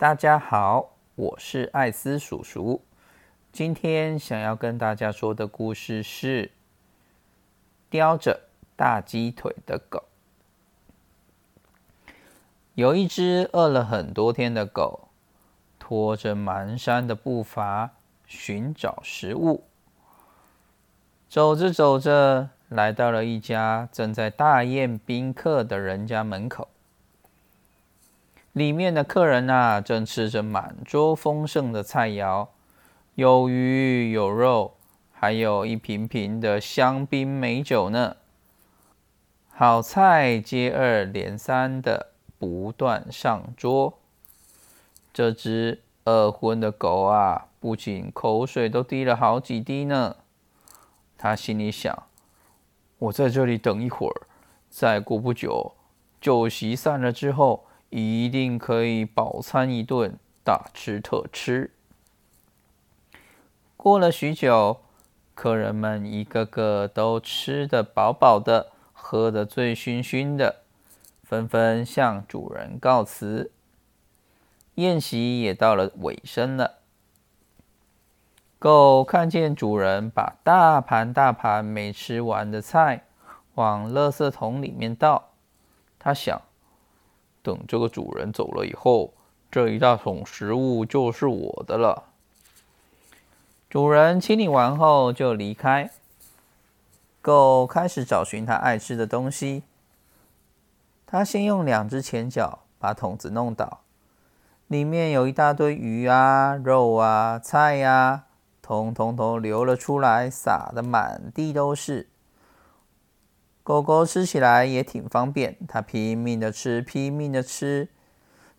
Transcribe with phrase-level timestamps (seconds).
[0.00, 2.80] 大家好，我是艾斯叔叔。
[3.52, 6.52] 今天想要跟大家说的故事是
[7.90, 10.04] 叼着大鸡腿的狗。
[12.72, 15.08] 有一只饿了很多天的狗，
[15.78, 17.90] 拖着蹒跚的步伐
[18.24, 19.64] 寻找食物。
[21.28, 26.68] 走着走着，来到了一家正在大宴宾客的人家门口。
[28.52, 32.48] 里面的客人呐，正吃着满桌丰盛的菜肴，
[33.14, 34.74] 有鱼有肉，
[35.12, 38.16] 还有一瓶瓶的香槟美酒呢。
[39.50, 42.08] 好菜接二连三的
[42.40, 44.00] 不断上桌，
[45.12, 50.16] 这只饿昏的狗啊，不仅口水都滴了好几滴呢。
[51.16, 52.04] 他心里想：
[52.98, 54.26] 我在这里等一会儿，
[54.68, 55.74] 再过不久，
[56.20, 57.66] 酒席散了之后。
[57.90, 61.72] 一定可以饱餐一顿，大吃特吃。
[63.76, 64.80] 过了许久，
[65.34, 70.62] 客人们一个个都吃得饱饱的，喝得醉醺醺的，
[71.24, 73.50] 纷纷向主人告辞。
[74.76, 76.78] 宴席也到了尾声了。
[78.58, 83.06] 狗看见主人把大盘大盘没吃完的菜
[83.54, 85.30] 往垃圾桶里面倒，
[85.98, 86.40] 他想。
[87.42, 89.14] 等这个主人走了以后，
[89.50, 92.04] 这一大桶食物就是我的了。
[93.68, 95.90] 主人清理完后就离开，
[97.22, 99.62] 狗开始找寻它爱吃的东西。
[101.06, 103.80] 它先用两只前脚把桶子弄倒，
[104.66, 108.26] 里面有一大堆鱼啊、肉啊、菜呀，
[108.60, 112.09] 通通都流了出来，撒的满地都是。
[113.70, 117.88] 狗狗吃起来也挺方便，它拼命的吃，拼命的吃，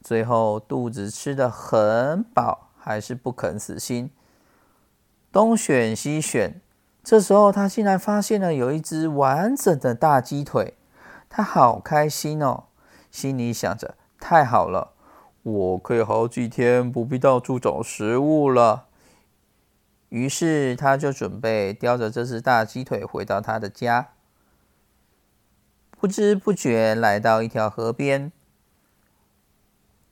[0.01, 4.09] 最后肚子吃的很饱，还是不肯死心，
[5.29, 6.61] 东选西选。
[7.03, 10.75] 这时候，它竟然发现了有一只完整的大鸡腿，
[11.29, 12.67] 它好开心哦，
[13.11, 14.93] 心里想着：太好了，
[15.43, 18.85] 我可以好几天不必到处找食物了。
[20.07, 24.11] 于是，他就准备叼着这只大鸡腿回到他的家。
[26.01, 28.31] 不知不觉来到一条河边。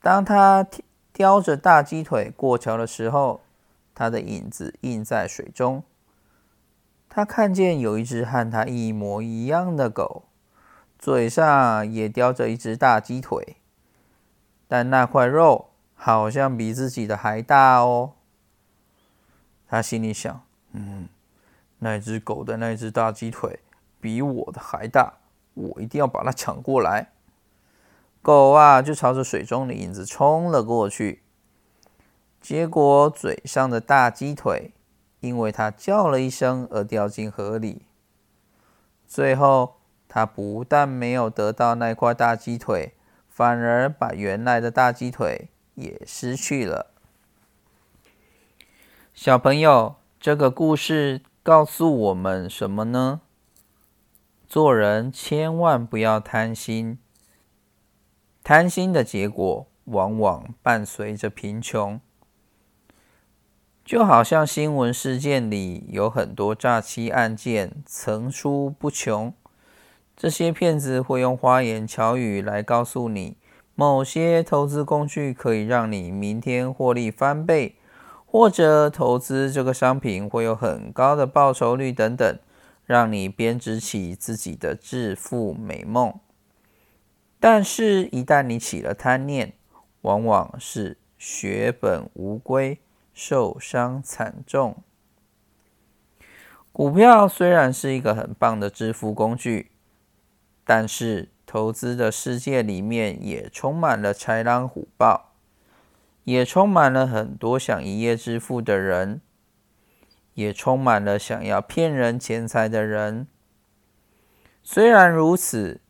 [0.04, 0.68] 当他
[1.12, 3.42] 叼着大鸡腿过桥的时候，
[3.96, 5.84] 他的影子映在水中。
[7.10, 10.26] 他看见有一只和他一模一样的狗，
[11.00, 13.58] 嘴上也叼着一只大鸡腿，
[14.68, 18.12] 但那块肉好像比自己的还大哦。
[19.68, 21.10] 他心里想：“嗯，
[21.80, 23.62] 那只狗的那只大鸡腿
[24.00, 25.16] 比我的还大。”
[25.60, 27.12] 我一定要把它抢过来！
[28.22, 31.24] 狗啊，就朝着水中的影子冲了过去。
[32.42, 34.72] 结果，嘴上的大鸡腿
[35.20, 37.84] 因为它叫了一声而掉进河里。
[39.06, 39.76] 最后，
[40.08, 42.94] 它不但没有得到那块大鸡腿，
[43.28, 46.92] 反而把原来的大鸡腿也失去了。
[49.14, 53.22] 小朋友，这个故事告诉我们什么呢？
[54.50, 56.98] 做人千万不要贪心，
[58.44, 62.02] 贪心的结果往往伴随着贫穷。
[63.86, 69.32] 就好像新闻事件里有很多诈欺案件层出不穷，
[70.18, 73.38] 这些骗子会用花言巧语来告诉你，
[73.76, 77.76] 某些投资工具可以让你明天获利翻倍，
[78.26, 82.40] 或者投资这个商品会有很高的报酬率等等。
[82.90, 86.12] 让你编织起自己的致富美梦，
[87.40, 89.54] 但是，一旦你起了贪念，
[90.02, 92.80] 往往是血本无归，
[93.14, 94.82] 受伤惨重。
[96.72, 99.70] 股票虽然是一个很棒的致富工具，
[100.66, 105.34] 但是投资的世界里面也充满了豺狼虎豹，
[106.24, 109.22] 也充满了很多想一夜致富的人。
[110.40, 113.28] 也充满了想要骗人钱财的人。
[114.64, 115.82] 虽然如此，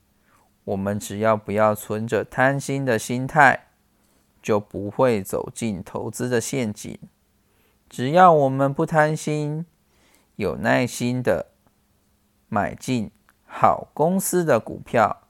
[0.64, 3.68] 我们只要不要存着贪心的心态，
[4.42, 6.98] 就不会走进投资的陷阱。
[7.88, 9.68] 只要我们不贪心，
[10.38, 11.52] 有耐心的
[12.48, 13.12] 买进
[13.46, 15.28] 好公司的股票，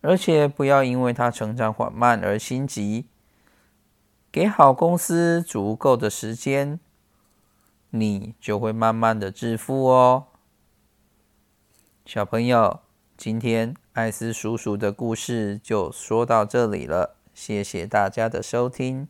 [0.00, 3.08] 而且不要因为它成长缓慢而心急，
[4.32, 6.80] 给好公司足够的时间。
[7.90, 10.26] 你就会慢慢的致富哦，
[12.04, 12.80] 小朋友，
[13.16, 19.08] 今天艾斯叔叔的故事就说到这里了，谢谢大家的收听。